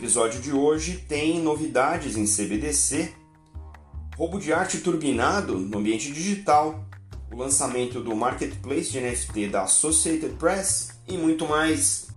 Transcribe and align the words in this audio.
episódio 0.00 0.40
de 0.40 0.50
hoje 0.50 0.96
tem 0.96 1.42
novidades 1.42 2.16
em 2.16 2.24
CBDC, 2.24 3.14
roubo 4.16 4.40
de 4.40 4.50
arte 4.50 4.80
turbinado 4.80 5.58
no 5.58 5.76
ambiente 5.76 6.10
digital, 6.10 6.86
o 7.30 7.36
lançamento 7.36 8.02
do 8.02 8.16
marketplace 8.16 8.90
de 8.90 8.98
NFT 8.98 9.48
da 9.48 9.64
Associated 9.64 10.36
Press 10.38 10.98
e 11.06 11.18
muito 11.18 11.46
mais. 11.46 12.08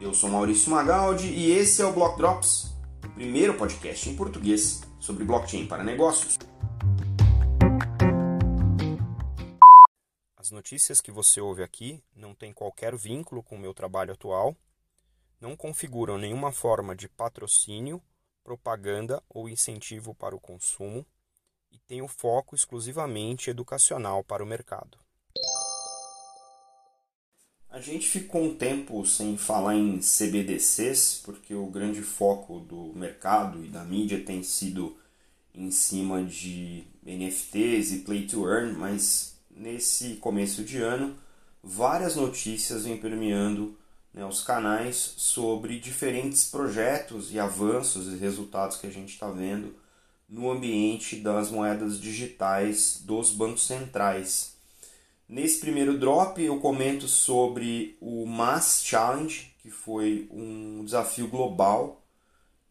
Eu 0.00 0.12
sou 0.12 0.28
Maurício 0.28 0.68
Magaldi 0.72 1.28
e 1.28 1.52
esse 1.52 1.80
é 1.80 1.86
o 1.86 1.92
Block 1.92 2.18
Drops, 2.18 2.74
o 3.04 3.08
primeiro 3.10 3.54
podcast 3.54 4.10
em 4.10 4.16
português 4.16 4.80
sobre 4.98 5.24
blockchain 5.24 5.68
para 5.68 5.84
negócios. 5.84 6.36
As 10.36 10.50
notícias 10.50 11.00
que 11.00 11.12
você 11.12 11.40
ouve 11.40 11.62
aqui 11.62 12.02
não 12.16 12.34
têm 12.34 12.52
qualquer 12.52 12.96
vínculo 12.96 13.44
com 13.44 13.54
o 13.54 13.60
meu 13.60 13.72
trabalho 13.72 14.12
atual 14.12 14.56
não 15.40 15.56
configuram 15.56 16.18
nenhuma 16.18 16.52
forma 16.52 16.94
de 16.94 17.08
patrocínio, 17.08 18.02
propaganda 18.42 19.22
ou 19.28 19.48
incentivo 19.48 20.14
para 20.14 20.34
o 20.34 20.40
consumo 20.40 21.06
e 21.70 21.78
têm 21.78 22.02
o 22.02 22.08
foco 22.08 22.54
exclusivamente 22.54 23.50
educacional 23.50 24.24
para 24.24 24.42
o 24.42 24.46
mercado. 24.46 24.98
A 27.70 27.80
gente 27.80 28.08
ficou 28.08 28.42
um 28.42 28.54
tempo 28.56 29.04
sem 29.04 29.36
falar 29.36 29.74
em 29.76 29.98
CBDCs, 29.98 31.20
porque 31.22 31.54
o 31.54 31.66
grande 31.66 32.00
foco 32.00 32.60
do 32.60 32.92
mercado 32.94 33.62
e 33.62 33.68
da 33.68 33.84
mídia 33.84 34.24
tem 34.24 34.42
sido 34.42 34.96
em 35.54 35.70
cima 35.70 36.24
de 36.24 36.84
NFTs 37.04 37.92
e 37.92 37.98
Play 38.00 38.26
to 38.26 38.48
Earn, 38.48 38.72
mas 38.72 39.36
nesse 39.50 40.16
começo 40.16 40.64
de 40.64 40.78
ano 40.78 41.16
várias 41.62 42.16
notícias 42.16 42.84
vêm 42.84 42.96
permeando 42.96 43.76
né, 44.18 44.24
os 44.26 44.42
canais 44.42 45.14
sobre 45.16 45.78
diferentes 45.78 46.50
projetos 46.50 47.32
e 47.32 47.38
avanços 47.38 48.12
e 48.12 48.16
resultados 48.16 48.76
que 48.76 48.88
a 48.88 48.90
gente 48.90 49.10
está 49.10 49.30
vendo 49.30 49.76
no 50.28 50.50
ambiente 50.50 51.20
das 51.20 51.52
moedas 51.52 52.00
digitais 52.00 53.00
dos 53.04 53.30
bancos 53.30 53.64
centrais. 53.64 54.56
Nesse 55.28 55.60
primeiro 55.60 55.96
drop 55.96 56.42
eu 56.42 56.58
comento 56.58 57.06
sobre 57.06 57.96
o 58.00 58.26
Mass 58.26 58.82
Challenge, 58.84 59.54
que 59.62 59.70
foi 59.70 60.28
um 60.32 60.84
desafio 60.84 61.28
global 61.28 62.02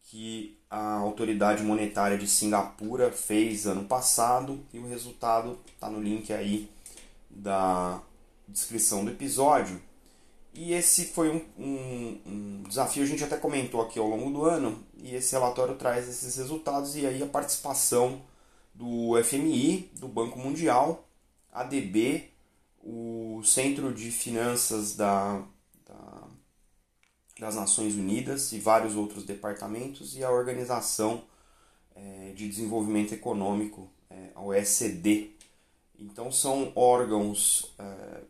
que 0.02 0.58
a 0.68 0.96
autoridade 0.96 1.62
monetária 1.62 2.18
de 2.18 2.28
Singapura 2.28 3.10
fez 3.10 3.66
ano 3.66 3.84
passado 3.84 4.60
e 4.70 4.78
o 4.78 4.86
resultado 4.86 5.58
está 5.72 5.88
no 5.88 5.98
link 5.98 6.30
aí 6.30 6.68
da 7.30 8.02
descrição 8.46 9.02
do 9.02 9.12
episódio. 9.12 9.87
E 10.54 10.72
esse 10.72 11.06
foi 11.06 11.30
um, 11.30 11.44
um, 11.58 12.20
um, 12.26 12.62
desafio, 12.66 13.02
a 13.02 13.06
gente 13.06 13.22
até 13.22 13.36
comentou 13.36 13.80
aqui 13.80 13.98
ao 13.98 14.08
longo 14.08 14.30
do 14.30 14.44
ano, 14.44 14.82
e 14.96 15.14
esse 15.14 15.32
relatório 15.32 15.76
traz 15.76 16.08
esses 16.08 16.36
resultados 16.36 16.96
e 16.96 17.06
aí 17.06 17.22
a 17.22 17.26
participação 17.26 18.22
do 18.74 19.12
FMI, 19.22 19.90
do 19.94 20.08
Banco 20.08 20.38
Mundial, 20.38 21.08
ADB, 21.52 22.30
o 22.82 23.42
Centro 23.44 23.92
de 23.92 24.10
Finanças 24.10 24.96
da, 24.96 25.42
da, 25.86 26.28
das 27.38 27.54
Nações 27.56 27.94
Unidas 27.94 28.52
e 28.52 28.58
vários 28.58 28.96
outros 28.96 29.24
departamentos 29.24 30.16
e 30.16 30.24
a 30.24 30.30
Organização 30.30 31.24
é, 31.94 32.32
de 32.34 32.48
Desenvolvimento 32.48 33.12
Econômico, 33.12 33.90
é, 34.08 34.30
a 34.34 34.42
OECD. 34.42 35.32
Então 35.98 36.30
são 36.30 36.72
órgãos 36.74 37.74
é, 37.78 38.20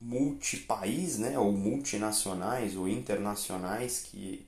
multipaís, 0.00 1.18
né, 1.18 1.38
ou 1.38 1.52
multinacionais 1.52 2.74
ou 2.74 2.88
internacionais 2.88 4.00
que 4.00 4.46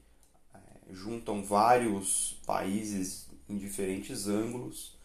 é, 0.54 0.58
juntam 0.90 1.44
vários 1.44 2.40
países 2.46 3.26
em 3.48 3.58
diferentes 3.58 4.26
ângulos, 4.28 4.96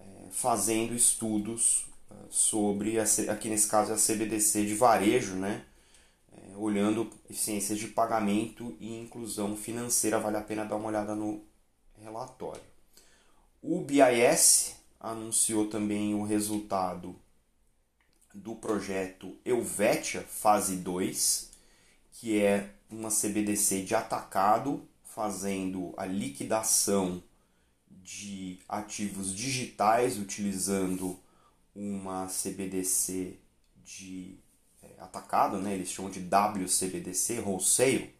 é, 0.00 0.04
fazendo 0.30 0.94
estudos 0.94 1.86
é, 2.10 2.14
sobre, 2.30 2.98
a, 2.98 3.04
aqui 3.30 3.50
nesse 3.50 3.68
caso, 3.68 3.92
a 3.92 3.96
CBDC 3.96 4.64
de 4.64 4.74
varejo, 4.74 5.34
né, 5.34 5.64
é, 6.32 6.56
olhando 6.56 7.10
eficiências 7.28 7.78
de 7.78 7.88
pagamento 7.88 8.74
e 8.80 8.98
inclusão 8.98 9.54
financeira. 9.54 10.18
Vale 10.18 10.38
a 10.38 10.42
pena 10.42 10.64
dar 10.64 10.76
uma 10.76 10.88
olhada 10.88 11.14
no 11.14 11.42
relatório. 12.02 12.62
O 13.62 13.80
BIS 13.80 14.76
anunciou 14.98 15.68
também 15.68 16.14
o 16.14 16.22
resultado 16.22 17.14
do 18.34 18.56
projeto 18.56 19.36
Helvetia 19.44 20.22
Fase 20.22 20.76
2, 20.76 21.50
que 22.12 22.42
é 22.42 22.70
uma 22.90 23.08
CBDC 23.08 23.82
de 23.82 23.94
atacado, 23.94 24.86
fazendo 25.04 25.94
a 25.96 26.04
liquidação 26.04 27.22
de 27.88 28.58
ativos 28.68 29.34
digitais 29.34 30.18
utilizando 30.18 31.18
uma 31.74 32.26
CBDC 32.26 33.38
de 33.84 34.36
é, 34.82 35.00
atacado, 35.00 35.58
né? 35.58 35.74
eles 35.74 35.90
chamam 35.90 36.10
de 36.10 36.20
WCBDC, 36.20 37.40
wholesale, 37.40 38.14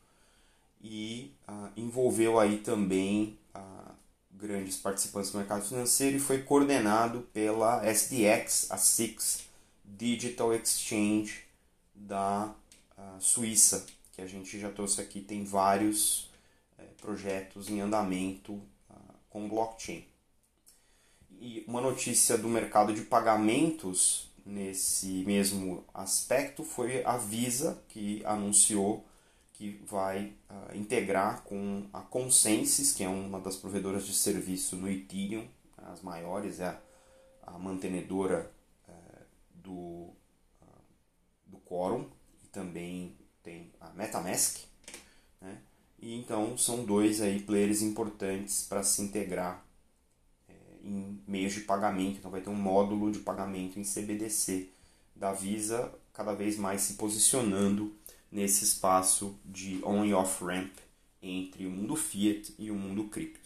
e 0.81 1.33
uh, 1.49 1.71
envolveu 1.77 2.39
aí 2.39 2.59
também 2.59 3.39
uh, 3.55 3.93
grandes 4.33 4.77
participantes 4.77 5.31
do 5.31 5.39
mercado 5.39 5.65
financeiro 5.65 6.17
e 6.17 6.21
foi 6.21 6.43
coordenado 6.43 7.23
pela 7.33 7.83
SDX, 7.87 8.71
a 8.71 8.77
SIX, 8.77 9.45
Digital 9.85 10.55
Exchange 10.55 11.45
da 11.95 12.55
uh, 12.99 13.21
Suíça, 13.21 13.87
que 14.13 14.23
a 14.23 14.27
gente 14.27 14.59
já 14.59 14.71
trouxe 14.71 15.01
aqui, 15.01 15.21
tem 15.21 15.45
vários 15.45 16.25
uh, 16.79 16.95
projetos 17.01 17.69
em 17.69 17.81
andamento 17.81 18.55
uh, 18.55 19.15
com 19.29 19.49
blockchain. 19.49 20.05
E 21.41 21.65
uma 21.69 21.81
notícia 21.81 22.39
do 22.39 22.49
mercado 22.49 22.95
de 22.95 23.03
pagamentos 23.03 24.31
nesse 24.47 25.25
mesmo 25.25 25.85
aspecto 25.93 26.65
foi 26.65 27.05
a 27.05 27.17
Visa, 27.17 27.83
que 27.89 28.25
anunciou 28.25 29.05
que 29.53 29.81
vai 29.87 30.33
uh, 30.51 30.77
integrar 30.77 31.43
com 31.43 31.87
a 31.93 32.01
Consensus, 32.01 32.93
que 32.93 33.05
é 33.05 33.09
uma 33.09 33.39
das 33.39 33.57
provedoras 33.57 34.07
de 34.07 34.15
serviço 34.15 34.75
no 34.77 34.89
Ethereum, 34.89 35.47
as 35.77 36.01
maiores, 36.01 36.61
é 36.61 36.67
a, 36.67 36.81
a 37.47 37.59
mantenedora 37.59 38.51
do, 39.65 39.73
uh, 39.73 40.15
do 41.47 41.57
Quorum 41.75 42.07
e 42.45 42.47
também 42.53 43.17
tem 43.43 43.73
a 43.81 43.91
MetaMask. 43.91 44.61
Né? 45.41 45.59
E 45.99 46.15
então 46.15 46.57
são 46.57 46.85
dois 46.85 47.21
aí 47.21 47.41
players 47.41 47.83
importantes 47.83 48.65
para 48.69 48.85
se 48.85 49.03
integrar 49.03 49.67
é, 50.49 50.53
em 50.85 51.21
meios 51.27 51.53
de 51.53 51.63
pagamento. 51.63 52.19
Então 52.19 52.31
vai 52.31 52.41
ter 52.41 52.51
um 52.51 52.55
módulo 52.55 53.11
de 53.11 53.19
pagamento 53.19 53.81
em 53.81 53.83
CBDC 53.83 54.69
da 55.17 55.33
Visa, 55.33 55.93
cada 56.13 56.33
vez 56.33 56.57
mais 56.57 56.83
se 56.83 56.95
posicionando 56.95 57.93
nesse 58.31 58.65
espaço 58.65 59.37
de 59.45 59.81
on 59.85 60.05
e 60.05 60.15
off 60.15 60.45
ramp 60.45 60.73
entre 61.21 61.67
o 61.67 61.71
mundo 61.71 61.97
fiat 61.97 62.55
e 62.57 62.71
o 62.71 62.75
mundo 62.75 63.05
cripto. 63.09 63.44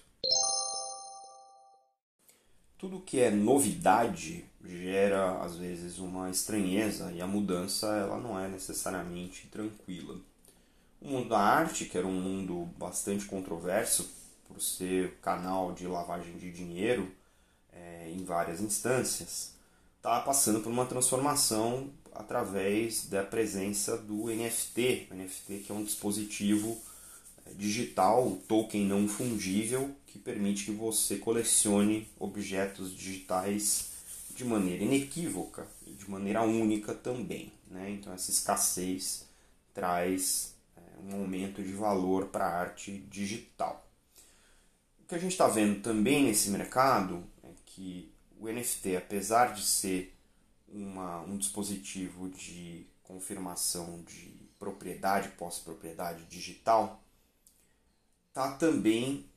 Tudo 2.78 3.00
que 3.00 3.18
é 3.18 3.30
novidade 3.30 4.44
gera 4.64 5.42
às 5.42 5.56
vezes 5.56 5.98
uma 5.98 6.30
estranheza 6.30 7.10
e 7.12 7.20
a 7.20 7.26
mudança 7.26 7.88
ela 7.88 8.18
não 8.18 8.38
é 8.38 8.46
necessariamente 8.46 9.48
tranquila. 9.48 10.16
O 11.00 11.08
mundo 11.08 11.28
da 11.28 11.38
arte, 11.38 11.86
que 11.86 11.98
era 11.98 12.06
um 12.06 12.20
mundo 12.20 12.68
bastante 12.76 13.24
controverso 13.24 14.08
por 14.46 14.60
ser 14.60 15.14
canal 15.20 15.72
de 15.72 15.86
lavagem 15.86 16.36
de 16.38 16.52
dinheiro 16.52 17.10
é, 17.72 18.10
em 18.10 18.24
várias 18.24 18.60
instâncias, 18.60 19.54
está 19.96 20.20
passando 20.20 20.60
por 20.60 20.70
uma 20.70 20.86
transformação 20.86 21.90
através 22.12 23.06
da 23.06 23.22
presença 23.24 23.96
do 23.96 24.26
NFT. 24.26 25.08
O 25.10 25.14
NFT 25.14 25.64
que 25.66 25.72
é 25.72 25.74
um 25.74 25.84
dispositivo 25.84 26.80
digital, 27.56 28.38
token 28.46 28.84
não 28.84 29.08
fungível, 29.08 29.94
que 30.06 30.18
permite 30.18 30.64
que 30.64 30.70
você 30.70 31.16
colecione 31.16 32.08
objetos 32.18 32.94
digitais 32.94 33.90
de 34.34 34.44
maneira 34.44 34.84
inequívoca 34.84 35.66
e 35.86 35.90
de 35.90 36.10
maneira 36.10 36.42
única 36.42 36.94
também. 36.94 37.52
Né? 37.70 37.90
Então, 37.90 38.12
essa 38.12 38.30
escassez 38.30 39.26
traz 39.74 40.54
é, 40.76 40.80
um 41.04 41.20
aumento 41.20 41.62
de 41.62 41.72
valor 41.72 42.26
para 42.26 42.46
a 42.46 42.60
arte 42.60 42.98
digital. 43.10 43.84
O 45.02 45.08
que 45.08 45.14
a 45.14 45.18
gente 45.18 45.32
está 45.32 45.48
vendo 45.48 45.80
também 45.80 46.24
nesse 46.24 46.50
mercado 46.50 47.24
é 47.42 47.48
que 47.64 48.12
o 48.38 48.48
NFT, 48.48 48.96
apesar 48.96 49.54
de 49.54 49.62
ser 49.62 50.14
uma, 50.68 51.20
um 51.22 51.36
dispositivo 51.36 52.28
de 52.28 52.86
confirmação 53.02 54.02
de 54.06 54.38
propriedade, 54.58 55.30
pós-propriedade 55.30 56.24
digital, 56.24 57.02
está 58.38 58.52
também 58.52 59.28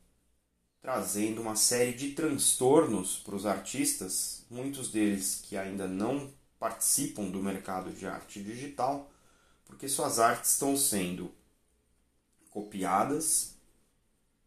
trazendo 0.79 1.41
uma 1.41 1.55
série 1.55 1.91
de 1.91 2.11
transtornos 2.11 3.17
para 3.17 3.35
os 3.35 3.47
artistas, 3.47 4.45
muitos 4.47 4.91
deles 4.91 5.41
que 5.43 5.57
ainda 5.57 5.87
não 5.87 6.31
participam 6.59 7.23
do 7.31 7.41
mercado 7.41 7.91
de 7.91 8.05
arte 8.05 8.43
digital, 8.43 9.11
porque 9.65 9.87
suas 9.87 10.19
artes 10.19 10.51
estão 10.51 10.77
sendo 10.77 11.31
copiadas, 12.51 13.55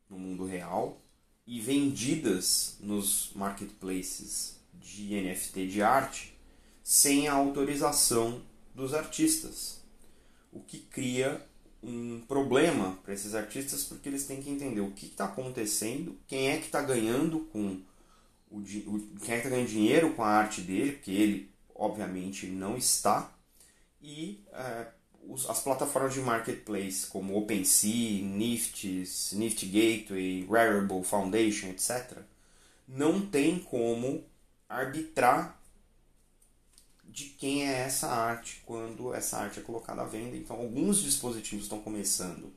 no 0.09 0.17
mundo 0.17 0.45
real 0.45 1.03
e 1.45 1.61
vendidas 1.61 2.77
nos 2.79 3.33
marketplaces 3.35 4.61
de 4.75 5.21
NFT 5.21 5.67
de 5.67 5.83
arte 5.83 6.39
sem 6.81 7.27
a 7.27 7.33
autorização 7.33 8.41
dos 8.73 8.95
artistas, 8.95 9.83
o 10.53 10.61
que 10.61 10.79
cria 10.79 11.45
um 11.85 12.21
problema 12.27 12.99
para 13.03 13.15
esses 13.15 13.35
artistas 13.35 13.85
porque 13.85 14.09
eles 14.09 14.27
têm 14.27 14.43
que 14.43 14.51
entender 14.51 14.81
o 14.81 14.91
que 14.91 15.07
está 15.07 15.27
acontecendo, 15.27 16.19
quem 16.27 16.49
é 16.49 16.57
que 16.57 16.67
está 16.67 16.81
ganhando 16.83 17.41
com 17.53 17.81
o, 18.51 18.63
quem 19.21 19.35
é 19.35 19.41
que 19.41 19.47
está 19.47 19.51
ganhando 19.51 19.69
dinheiro 19.69 20.15
com 20.15 20.23
a 20.23 20.29
arte 20.29 20.61
dele, 20.61 20.93
porque 20.93 21.11
ele 21.11 21.51
obviamente 21.75 22.47
não 22.47 22.77
está, 22.77 23.33
e 24.01 24.45
é, 24.53 24.87
os, 25.29 25.49
as 25.49 25.61
plataformas 25.61 26.15
de 26.15 26.21
marketplace 26.21 27.07
como 27.07 27.37
OpenSea, 27.37 28.23
Nifts, 28.23 29.33
Nift 29.33 29.67
Gateway, 29.67 30.47
Rarible 30.49 31.03
Foundation, 31.03 31.69
etc., 31.69 32.19
não 32.87 33.27
tem 33.27 33.59
como 33.59 34.25
arbitrar 34.69 35.61
de 37.15 37.27
quem 37.27 37.63
é 37.63 37.83
essa 37.83 38.09
arte 38.09 38.61
quando 38.67 39.15
essa 39.15 39.39
arte 39.39 39.61
é 39.61 39.63
colocada 39.63 40.03
à 40.03 40.05
venda. 40.05 40.37
Então, 40.37 40.57
alguns 40.57 41.01
dispositivos 41.01 41.67
estão 41.67 41.81
começando 41.81 42.53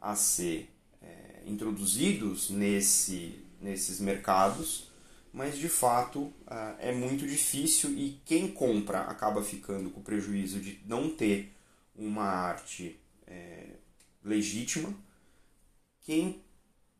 a 0.00 0.16
ser 0.16 0.70
é, 1.02 1.42
introduzidos 1.44 2.48
nesse, 2.48 3.38
nesses 3.60 4.00
mercados, 4.00 4.90
mas 5.30 5.58
de 5.58 5.68
fato 5.68 6.32
é 6.78 6.90
muito 6.90 7.26
difícil 7.26 7.90
e 7.90 8.18
quem 8.24 8.48
compra 8.48 9.02
acaba 9.02 9.42
ficando 9.42 9.90
com 9.90 10.00
o 10.00 10.02
prejuízo 10.02 10.58
de 10.58 10.80
não 10.86 11.10
ter 11.10 11.52
uma 11.94 12.24
arte 12.24 12.98
é, 13.26 13.74
legítima. 14.24 14.90
Quem 16.00 16.42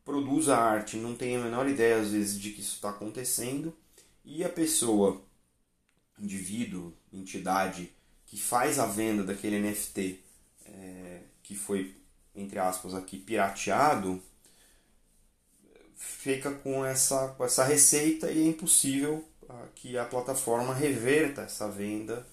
produz 0.05 0.47
a 0.47 0.59
arte 0.59 0.95
não 0.95 1.15
tem 1.15 1.37
a 1.37 1.39
menor 1.39 1.67
ideia 1.67 1.99
às 1.99 2.11
vezes 2.11 2.39
de 2.39 2.51
que 2.51 2.61
isso 2.61 2.75
está 2.75 2.91
acontecendo 2.91 3.75
e 4.23 4.43
a 4.43 4.49
pessoa 4.49 5.27
indivíduo, 6.19 6.93
entidade 7.11 7.91
que 8.25 8.37
faz 8.37 8.77
a 8.77 8.85
venda 8.85 9.23
daquele 9.23 9.59
NFT 9.59 10.19
é, 10.65 11.21
que 11.41 11.55
foi, 11.55 11.95
entre 12.35 12.59
aspas, 12.59 12.93
aqui 12.93 13.17
pirateado, 13.17 14.21
fica 15.95 16.51
com 16.51 16.85
essa, 16.85 17.29
com 17.29 17.43
essa 17.43 17.63
receita 17.63 18.31
e 18.31 18.39
é 18.39 18.47
impossível 18.47 19.27
ah, 19.49 19.65
que 19.75 19.97
a 19.97 20.05
plataforma 20.05 20.73
reverta 20.73 21.41
essa 21.41 21.67
venda 21.69 22.25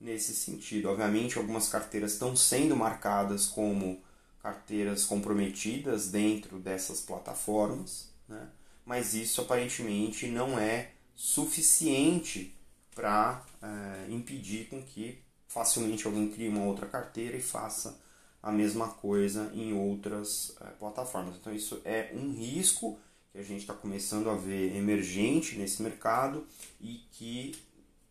nesse 0.00 0.34
sentido. 0.34 0.88
Obviamente, 0.88 1.38
algumas 1.38 1.68
carteiras 1.68 2.12
estão 2.12 2.34
sendo 2.34 2.74
marcadas 2.74 3.46
como 3.46 4.02
carteiras 4.42 5.04
comprometidas 5.04 6.08
dentro 6.08 6.58
dessas 6.58 7.00
plataformas, 7.00 8.08
né? 8.28 8.48
mas 8.84 9.14
isso 9.14 9.40
aparentemente 9.40 10.26
não 10.26 10.58
é 10.58 10.90
suficiente 11.14 12.52
para 12.94 13.42
é, 13.62 14.10
impedir 14.10 14.68
com 14.68 14.82
que 14.82 15.18
facilmente 15.48 16.06
alguém 16.06 16.30
crie 16.30 16.48
uma 16.48 16.64
outra 16.64 16.86
carteira 16.86 17.36
e 17.36 17.42
faça 17.42 18.00
a 18.42 18.50
mesma 18.50 18.88
coisa 18.88 19.50
em 19.54 19.72
outras 19.72 20.56
é, 20.60 20.64
plataformas. 20.70 21.36
Então 21.36 21.54
isso 21.54 21.80
é 21.84 22.10
um 22.14 22.32
risco 22.32 22.98
que 23.30 23.38
a 23.38 23.42
gente 23.42 23.60
está 23.60 23.72
começando 23.72 24.28
a 24.28 24.34
ver 24.34 24.76
emergente 24.76 25.56
nesse 25.56 25.82
mercado 25.82 26.46
e 26.80 27.02
que, 27.12 27.56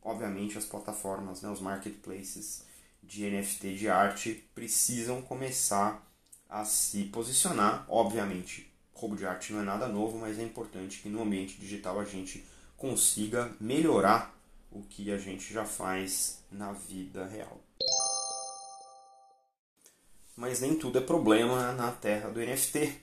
obviamente, 0.02 0.58
as 0.58 0.66
plataformas, 0.66 1.42
né, 1.42 1.50
os 1.50 1.60
marketplaces 1.60 2.64
de 3.04 3.30
NFT 3.30 3.76
de 3.76 3.90
arte 3.90 4.44
precisam 4.56 5.22
começar 5.22 6.08
a 6.50 6.66
se 6.66 7.04
posicionar. 7.06 7.86
Obviamente, 7.88 8.72
roubo 8.94 9.16
de 9.16 9.26
arte 9.26 9.54
não 9.54 9.62
é 9.62 9.64
nada 9.64 9.88
novo, 9.88 10.18
mas 10.18 10.40
é 10.40 10.44
importante 10.44 11.00
que 11.00 11.10
no 11.10 11.22
ambiente 11.22 11.60
digital 11.60 12.00
a 12.00 12.06
gente 12.06 12.46
consiga 12.78 13.52
melhorar 13.60 14.36
o 14.72 14.82
que 14.82 15.12
a 15.12 15.18
gente 15.18 15.54
já 15.54 15.66
faz 15.66 16.40
na 16.52 16.72
vida 16.72 17.26
real. 17.28 17.60
Mas 20.36 20.62
nem 20.62 20.76
tudo 20.76 20.98
é 20.98 21.02
problema 21.02 21.74
na 21.74 21.92
terra 21.92 22.30
do 22.30 22.40
NFT. 22.40 23.00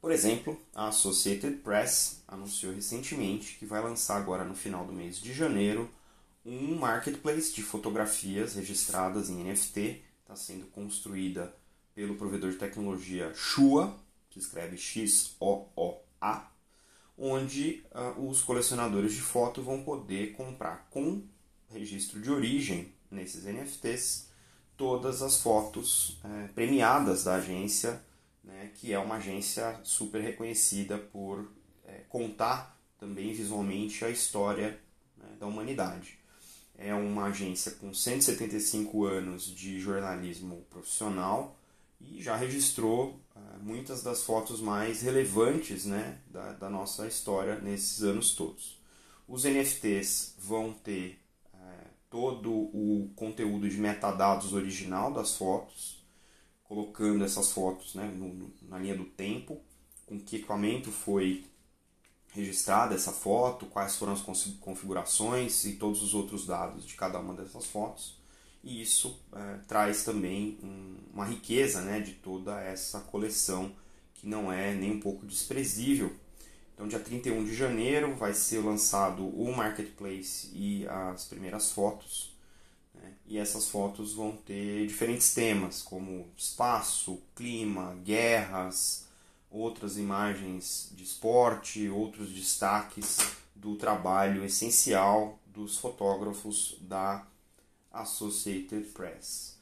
Por 0.00 0.12
exemplo, 0.12 0.60
a 0.74 0.88
Associated 0.88 1.58
Press 1.58 2.22
anunciou 2.28 2.74
recentemente 2.74 3.56
que 3.56 3.64
vai 3.64 3.82
lançar 3.82 4.16
agora 4.16 4.44
no 4.44 4.54
final 4.54 4.84
do 4.84 4.92
mês 4.92 5.18
de 5.18 5.32
janeiro 5.32 5.90
um 6.44 6.76
marketplace 6.76 7.52
de 7.52 7.62
fotografias 7.62 8.54
registradas 8.54 9.30
em 9.30 9.42
NFT. 9.42 10.02
Está 10.22 10.36
sendo 10.36 10.66
construída 10.66 11.52
pelo 11.94 12.14
provedor 12.14 12.50
de 12.50 12.58
tecnologia 12.58 13.32
Shua, 13.34 13.96
que 14.28 14.38
escreve 14.38 14.76
X-O-O-A, 14.76 16.50
onde 17.18 17.84
uh, 17.94 18.28
os 18.28 18.42
colecionadores 18.42 19.12
de 19.12 19.20
foto 19.20 19.62
vão 19.62 19.82
poder 19.82 20.32
comprar 20.32 20.88
com 20.90 21.22
registro 21.68 22.20
de 22.20 22.30
origem 22.30 22.92
nesses 23.10 23.44
NFTs 23.44 24.28
todas 24.76 25.22
as 25.22 25.40
fotos 25.40 26.20
uh, 26.24 26.52
premiadas 26.54 27.24
da 27.24 27.36
agência, 27.36 28.02
né, 28.44 28.70
que 28.74 28.92
é 28.92 28.98
uma 28.98 29.16
agência 29.16 29.80
super 29.82 30.20
reconhecida 30.20 30.98
por 30.98 31.40
uh, 31.40 31.48
contar 32.08 32.78
também 32.98 33.32
visualmente 33.32 34.04
a 34.04 34.10
história 34.10 34.78
né, 35.16 35.28
da 35.40 35.46
humanidade. 35.46 36.18
É 36.78 36.94
uma 36.94 37.26
agência 37.26 37.72
com 37.72 37.94
175 37.94 39.06
anos 39.06 39.44
de 39.46 39.80
jornalismo 39.80 40.66
profissional 40.68 41.58
e 41.98 42.22
já 42.22 42.36
registrou 42.36 43.18
muitas 43.66 44.02
das 44.02 44.22
fotos 44.22 44.60
mais 44.60 45.02
relevantes 45.02 45.84
né, 45.84 46.18
da, 46.28 46.52
da, 46.52 46.70
nossa 46.70 47.06
história 47.06 47.56
nesses 47.56 48.02
anos 48.02 48.34
todos. 48.34 48.80
Os 49.26 49.44
NFTs 49.44 50.36
vão 50.38 50.72
ter 50.72 51.20
uh, 51.52 51.88
todo 52.08 52.52
o 52.52 53.10
conteúdo 53.16 53.68
de 53.68 53.76
metadados 53.76 54.52
original 54.52 55.12
das 55.12 55.36
fotos, 55.36 56.04
colocando 56.64 57.24
essas 57.24 57.52
fotos 57.52 57.94
né, 57.94 58.06
no, 58.06 58.52
na 58.62 58.78
linha 58.78 58.96
do 58.96 59.04
tempo, 59.04 59.60
com 60.06 60.18
que 60.20 60.36
equipamento 60.36 60.92
foi 60.92 61.44
registrada 62.32 62.94
essa 62.94 63.12
foto, 63.12 63.66
quais 63.66 63.96
foram 63.96 64.12
as 64.12 64.22
configurações 64.60 65.64
e 65.64 65.72
todos 65.72 66.02
os 66.02 66.14
outros 66.14 66.46
dados 66.46 66.84
de 66.84 66.94
cada 66.94 67.18
uma 67.18 67.34
dessas 67.34 67.66
fotos 67.66 68.16
e 68.66 68.82
isso 68.82 69.16
é, 69.32 69.58
traz 69.68 70.02
também 70.02 70.58
um, 70.60 70.96
uma 71.14 71.24
riqueza 71.24 71.82
né, 71.82 72.00
de 72.00 72.14
toda 72.14 72.60
essa 72.60 72.98
coleção 72.98 73.72
que 74.12 74.26
não 74.26 74.52
é 74.52 74.74
nem 74.74 74.90
um 74.90 74.98
pouco 74.98 75.24
desprezível. 75.24 76.12
Então, 76.74 76.88
dia 76.88 76.98
31 76.98 77.44
de 77.44 77.54
janeiro 77.54 78.16
vai 78.16 78.34
ser 78.34 78.58
lançado 78.58 79.24
o 79.24 79.56
Marketplace 79.56 80.50
e 80.52 80.84
as 80.88 81.24
primeiras 81.26 81.70
fotos. 81.70 82.34
Né? 82.92 83.12
E 83.28 83.38
essas 83.38 83.68
fotos 83.68 84.14
vão 84.14 84.32
ter 84.32 84.84
diferentes 84.88 85.32
temas, 85.32 85.80
como 85.80 86.26
espaço, 86.36 87.22
clima, 87.36 87.96
guerras, 88.02 89.06
outras 89.48 89.96
imagens 89.96 90.90
de 90.92 91.04
esporte, 91.04 91.88
outros 91.88 92.30
destaques 92.30 93.18
do 93.54 93.76
trabalho 93.76 94.44
essencial 94.44 95.38
dos 95.46 95.78
fotógrafos 95.78 96.76
da 96.80 97.24
Associated 98.00 98.84
Press. 98.92 99.56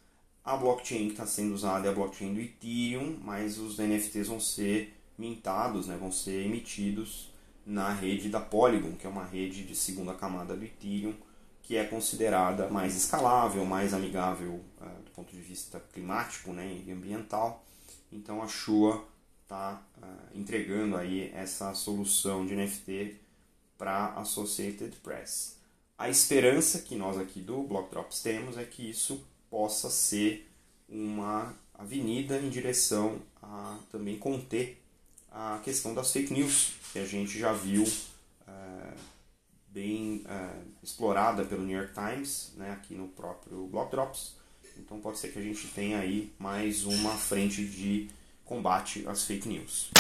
A 0.45 0.57
blockchain 0.57 1.07
que 1.07 1.13
está 1.13 1.27
sendo 1.27 1.55
usada 1.55 1.89
é 1.89 1.91
a 1.91 1.95
blockchain 1.95 2.35
do 2.35 2.41
Ethereum, 2.41 3.19
mas 3.23 3.59
os 3.59 3.79
NFTs 3.79 4.29
vão 4.29 4.39
ser 4.39 4.95
mintados, 5.17 5.87
né, 5.87 5.97
vão 5.97 6.13
ser 6.13 6.45
emitidos 6.45 7.31
na 7.65 7.93
rede 7.93 8.29
da 8.29 8.41
Polygon, 8.41 8.93
que 8.93 9.07
é 9.07 9.11
uma 9.11 9.25
rede 9.25 9.65
de 9.65 9.75
segunda 9.75 10.13
camada 10.13 10.55
do 10.55 10.65
Ethereum, 10.65 11.15
que 11.63 11.77
é 11.77 11.85
considerada 11.85 12.69
mais 12.69 12.95
escalável, 12.95 13.65
mais 13.65 13.95
amigável 13.95 14.61
uh, 14.81 15.03
do 15.03 15.11
ponto 15.13 15.35
de 15.35 15.41
vista 15.41 15.81
climático 15.93 16.53
né, 16.53 16.83
e 16.87 16.93
ambiental. 16.93 17.65
Então 18.13 18.43
a 18.43 18.47
Shua 18.47 19.03
está 19.45 19.83
uh, 19.97 20.05
eh, 20.05 20.39
entregando 20.39 20.97
aí 20.97 21.31
essa 21.35 21.73
solução 21.75 22.45
de 22.45 22.55
NFT 22.55 23.17
para 23.79 24.13
Associated 24.15 24.95
Press. 25.03 25.57
A 25.97 26.09
esperança 26.09 26.81
que 26.81 26.97
nós 26.97 27.17
aqui 27.17 27.41
do 27.41 27.63
Block 27.63 27.89
Drops 27.91 28.21
temos 28.21 28.59
é 28.59 28.65
que 28.65 28.91
isso 28.91 29.25
possa 29.49 29.89
ser 29.89 30.51
uma 30.89 31.55
avenida 31.73 32.37
em 32.39 32.51
direção 32.51 33.21
a 33.41 33.79
também 33.93 34.19
conter 34.19 34.83
a 35.31 35.61
questão 35.63 35.95
das 35.95 36.13
fake 36.13 36.33
news, 36.33 36.73
que 36.93 36.99
a 36.99 37.07
gente 37.07 37.39
já 37.39 37.53
viu 37.53 37.85
é, 38.47 38.95
bem 39.69 40.25
é, 40.29 40.63
explorada 40.83 41.45
pelo 41.45 41.63
New 41.63 41.79
York 41.79 41.95
Times, 41.95 42.53
né, 42.57 42.73
aqui 42.73 42.95
no 42.95 43.09
próprio 43.09 43.67
Block 43.69 43.91
Drops. 43.91 44.35
Então 44.77 44.99
pode 45.01 45.19
ser 45.19 45.33
que 45.33 45.39
a 45.39 45.43
gente 45.43 45.69
tenha 45.69 45.99
aí 46.01 46.33
mais 46.39 46.85
uma 46.85 47.17
frente 47.17 47.65
de 47.65 48.11
combate 48.45 49.07
às 49.07 49.25
fake 49.25 49.49
news. 49.49 49.91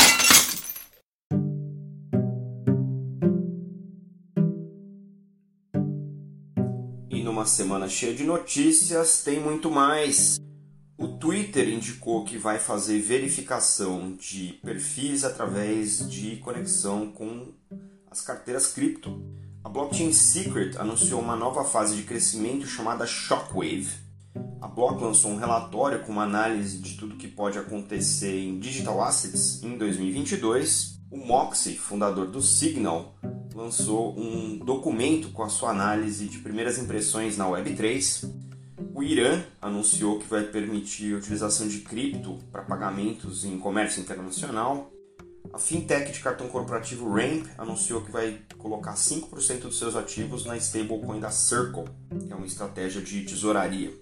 Numa 7.11 7.46
semana 7.46 7.88
cheia 7.88 8.14
de 8.14 8.25
notícias, 8.25 9.23
tem 9.23 9.40
muito 9.40 9.70
mais. 9.70 10.38
O 10.96 11.08
Twitter 11.08 11.68
indicou 11.68 12.25
que 12.25 12.38
vai 12.38 12.58
fazer 12.58 13.00
verificação 13.00 14.14
de 14.16 14.61
perfis 14.64 15.25
através 15.25 16.08
de 16.08 16.37
conexão 16.37 17.11
com 17.11 17.52
as 18.11 18.20
carteiras 18.20 18.68
cripto. 18.73 19.20
A 19.64 19.68
Blockchain 19.68 20.12
Secret 20.12 20.76
anunciou 20.78 21.20
uma 21.20 21.34
nova 21.34 21.64
fase 21.64 21.96
de 21.96 22.02
crescimento 22.02 22.66
chamada 22.66 23.06
Shockwave. 23.06 24.04
A 24.61 24.68
Block 24.68 25.02
lançou 25.02 25.30
um 25.30 25.37
relatório 25.37 26.02
com 26.04 26.12
uma 26.12 26.25
análise 26.25 26.78
de 26.78 26.96
tudo 26.96 27.16
que 27.16 27.28
pode 27.28 27.58
acontecer 27.58 28.40
em 28.40 28.58
digital 28.58 29.02
assets 29.02 29.62
em 29.62 29.76
2022. 29.76 30.93
O 31.14 31.16
Moxie, 31.16 31.76
fundador 31.76 32.26
do 32.26 32.42
Signal, 32.42 33.14
lançou 33.54 34.18
um 34.18 34.59
documento 34.59 35.30
com 35.30 35.44
a 35.44 35.49
sua 35.49 35.71
análise 35.71 36.26
de 36.26 36.38
primeiras 36.38 36.76
impressões 36.76 37.37
na 37.37 37.47
Web3. 37.47 38.28
O 38.92 39.00
Irã 39.00 39.40
anunciou 39.62 40.18
que 40.18 40.26
vai 40.26 40.42
permitir 40.42 41.14
a 41.14 41.18
utilização 41.18 41.68
de 41.68 41.83
cripto 41.83 42.40
para 42.50 42.62
pagamentos 42.62 43.44
em 43.44 43.56
comércio 43.61 44.02
internacional. 44.02 44.90
A 45.52 45.59
fintech 45.59 46.11
de 46.11 46.18
cartão 46.18 46.49
corporativo 46.49 47.09
Ramp 47.09 47.47
anunciou 47.56 48.00
que 48.00 48.11
vai 48.11 48.40
colocar 48.59 48.94
5% 48.94 49.61
dos 49.61 49.78
seus 49.78 49.94
ativos 49.94 50.44
na 50.44 50.56
stablecoin 50.56 51.21
da 51.21 51.30
Circle, 51.30 51.85
que 52.26 52.33
é 52.33 52.35
uma 52.35 52.44
estratégia 52.44 53.00
de 53.00 53.23
tesouraria. 53.23 53.94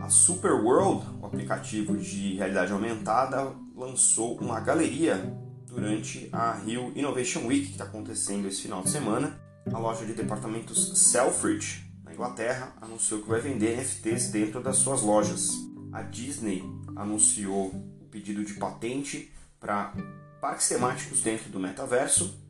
A 0.00 0.08
Super 0.08 0.52
World, 0.52 1.04
o 1.20 1.26
aplicativo 1.26 1.96
de 1.96 2.36
realidade 2.36 2.70
aumentada, 2.70 3.52
lançou 3.74 4.38
uma 4.38 4.60
galeria 4.60 5.44
durante 5.76 6.30
a 6.32 6.52
Rio 6.52 6.90
Innovation 6.96 7.46
Week, 7.46 7.66
que 7.66 7.72
está 7.72 7.84
acontecendo 7.84 8.48
esse 8.48 8.62
final 8.62 8.82
de 8.82 8.88
semana. 8.88 9.38
A 9.70 9.78
loja 9.78 10.06
de 10.06 10.14
departamentos 10.14 10.98
Selfridge, 10.98 11.84
na 12.02 12.14
Inglaterra, 12.14 12.72
anunciou 12.80 13.20
que 13.20 13.28
vai 13.28 13.42
vender 13.42 13.76
NFTs 13.76 14.30
dentro 14.30 14.62
das 14.62 14.78
suas 14.78 15.02
lojas. 15.02 15.50
A 15.92 16.00
Disney 16.00 16.64
anunciou 16.96 17.66
o 18.00 18.08
pedido 18.10 18.42
de 18.42 18.54
patente 18.54 19.30
para 19.60 19.92
parques 20.40 20.66
temáticos 20.66 21.20
dentro 21.20 21.50
do 21.50 21.60
metaverso. 21.60 22.40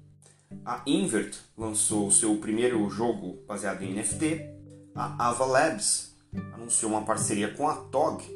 A 0.64 0.82
Invert 0.86 1.36
lançou 1.58 2.12
seu 2.12 2.36
primeiro 2.36 2.88
jogo 2.88 3.42
baseado 3.44 3.82
em 3.82 3.92
NFT. 3.92 4.40
A 4.94 5.30
Ava 5.30 5.44
Labs 5.44 6.14
anunciou 6.54 6.92
uma 6.92 7.02
parceria 7.02 7.52
com 7.52 7.68
a 7.68 7.74
TOG 7.74 8.35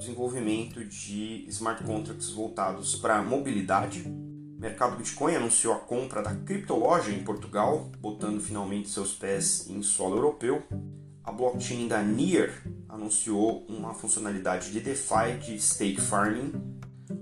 desenvolvimento 0.00 0.82
de 0.82 1.44
smart 1.48 1.84
contracts 1.84 2.30
voltados 2.30 2.96
para 2.96 3.22
mobilidade. 3.22 4.02
O 4.08 4.58
mercado 4.58 4.96
Bitcoin 4.96 5.36
anunciou 5.36 5.74
a 5.74 5.78
compra 5.78 6.22
da 6.22 6.34
criptoloja 6.34 7.10
em 7.10 7.22
Portugal, 7.22 7.90
botando 8.00 8.40
finalmente 8.40 8.88
seus 8.88 9.12
pés 9.12 9.68
em 9.68 9.82
solo 9.82 10.16
europeu. 10.16 10.62
A 11.22 11.30
blockchain 11.30 11.86
da 11.86 12.02
Near 12.02 12.50
anunciou 12.88 13.66
uma 13.68 13.92
funcionalidade 13.92 14.72
de 14.72 14.80
DeFi 14.80 15.38
de 15.44 15.60
stake 15.60 16.00
farming. 16.00 16.52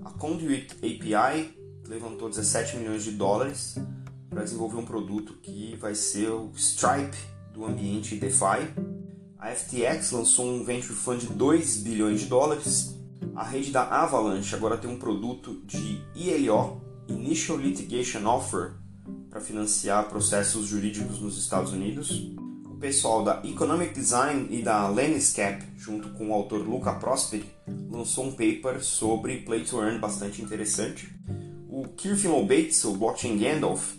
A 0.05 0.11
Conduit 0.11 0.73
API 0.75 1.53
levantou 1.85 2.29
17 2.29 2.77
milhões 2.77 3.03
de 3.03 3.11
dólares 3.11 3.75
para 4.29 4.43
desenvolver 4.43 4.77
um 4.77 4.85
produto 4.85 5.33
que 5.41 5.75
vai 5.75 5.95
ser 5.95 6.29
o 6.29 6.51
Stripe 6.55 7.17
do 7.53 7.65
ambiente 7.65 8.15
DeFi. 8.15 8.98
A 9.39 9.55
FTX 9.55 10.11
lançou 10.11 10.45
um 10.45 10.65
venture 10.65 10.93
fund 10.93 11.21
de 11.21 11.27
2 11.27 11.77
bilhões 11.77 12.19
de 12.19 12.25
dólares. 12.25 12.93
A 13.33 13.43
rede 13.45 13.71
da 13.71 13.83
Avalanche 13.83 14.53
agora 14.53 14.77
tem 14.77 14.89
um 14.89 14.99
produto 14.99 15.61
de 15.65 16.01
ILO, 16.13 16.81
Initial 17.07 17.57
Litigation 17.57 18.27
Offer, 18.27 18.73
para 19.29 19.39
financiar 19.39 20.09
processos 20.09 20.65
jurídicos 20.67 21.21
nos 21.21 21.37
Estados 21.37 21.71
Unidos. 21.71 22.33
O 22.65 22.75
pessoal 22.75 23.23
da 23.23 23.41
Economic 23.45 23.93
Design 23.93 24.45
e 24.49 24.61
da 24.61 24.89
Lenscap, 24.89 25.63
junto 25.77 26.09
com 26.09 26.31
o 26.31 26.33
autor 26.33 26.59
Luca 26.59 26.91
Prosperi, 26.95 27.49
lançou 27.89 28.25
um 28.25 28.31
paper 28.31 28.83
sobre 28.83 29.37
Play 29.37 29.63
to 29.63 29.81
Earn 29.81 29.99
bastante 29.99 30.41
interessante. 30.41 31.17
O 31.69 31.87
Kirfimo 31.87 32.45
Bates, 32.45 32.83
o 32.83 32.91
blockchain 32.91 33.37
Gandalf, 33.37 33.93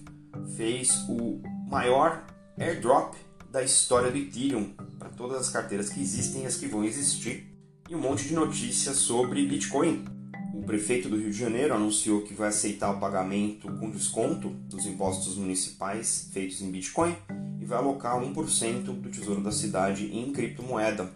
fez 0.55 1.03
o 1.09 1.41
maior 1.67 2.27
airdrop 2.59 3.15
da 3.51 3.63
história 3.63 4.11
do 4.11 4.19
Ethereum 4.19 4.75
todas 5.21 5.37
as 5.37 5.51
carteiras 5.51 5.91
que 5.91 6.01
existem 6.01 6.45
e 6.45 6.47
as 6.47 6.57
que 6.57 6.67
vão 6.67 6.83
existir, 6.83 7.55
e 7.91 7.95
um 7.95 8.01
monte 8.01 8.27
de 8.27 8.33
notícias 8.33 8.97
sobre 8.97 9.47
Bitcoin. 9.47 10.07
O 10.55 10.63
prefeito 10.63 11.11
do 11.11 11.17
Rio 11.19 11.31
de 11.31 11.37
Janeiro 11.37 11.75
anunciou 11.75 12.23
que 12.23 12.33
vai 12.33 12.49
aceitar 12.49 12.91
o 12.91 12.99
pagamento 12.99 13.71
com 13.79 13.91
desconto 13.91 14.49
dos 14.49 14.87
impostos 14.87 15.37
municipais 15.37 16.31
feitos 16.33 16.63
em 16.63 16.71
Bitcoin 16.71 17.15
e 17.61 17.67
vai 17.67 17.77
alocar 17.77 18.19
1% 18.19 18.83
do 18.85 19.11
tesouro 19.11 19.43
da 19.43 19.53
cidade 19.53 20.07
em 20.07 20.33
criptomoeda. 20.33 21.11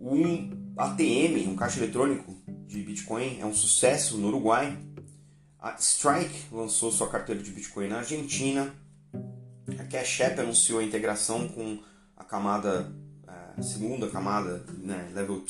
Um 0.00 0.72
ATM, 0.74 1.46
um 1.46 1.56
caixa 1.56 1.80
eletrônico 1.80 2.34
de 2.66 2.80
Bitcoin, 2.80 3.38
é 3.38 3.44
um 3.44 3.54
sucesso 3.54 4.16
no 4.16 4.28
Uruguai 4.28 4.78
a 5.60 5.74
Strike 5.76 6.54
lançou 6.54 6.92
sua 6.92 7.10
carteira 7.10 7.42
de 7.42 7.50
Bitcoin 7.50 7.88
na 7.88 7.98
Argentina. 7.98 8.72
A 9.76 9.84
Cash 9.84 10.20
App 10.20 10.40
anunciou 10.40 10.78
a 10.78 10.84
integração 10.84 11.48
com 11.48 11.80
camada, 12.28 12.92
a 13.26 13.62
segunda 13.62 14.08
camada, 14.08 14.64
né, 14.78 15.10
level 15.14 15.40
2 15.40 15.48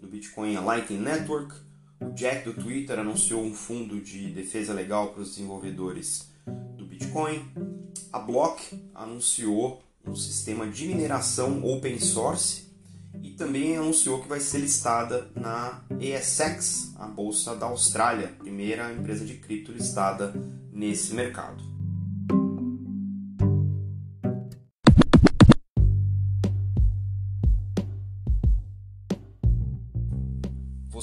do 0.00 0.06
Bitcoin, 0.06 0.56
a 0.56 0.60
Lightning 0.60 1.00
Network. 1.00 1.54
O 2.00 2.10
Jack 2.10 2.44
do 2.44 2.54
Twitter 2.54 2.98
anunciou 2.98 3.42
um 3.42 3.52
fundo 3.52 4.00
de 4.00 4.30
defesa 4.30 4.72
legal 4.72 5.08
para 5.08 5.22
os 5.22 5.30
desenvolvedores 5.30 6.28
do 6.76 6.86
Bitcoin. 6.86 7.44
A 8.12 8.18
Block 8.20 8.62
anunciou 8.94 9.82
um 10.06 10.14
sistema 10.14 10.66
de 10.66 10.86
mineração 10.86 11.64
open 11.64 11.98
source 11.98 12.68
e 13.22 13.30
também 13.30 13.76
anunciou 13.76 14.22
que 14.22 14.28
vai 14.28 14.38
ser 14.38 14.58
listada 14.58 15.28
na 15.34 15.82
ASX, 15.90 16.92
a 16.96 17.06
bolsa 17.06 17.56
da 17.56 17.66
Austrália, 17.66 18.28
primeira 18.38 18.92
empresa 18.92 19.24
de 19.24 19.34
cripto 19.34 19.72
listada 19.72 20.32
nesse 20.72 21.14
mercado. 21.14 21.67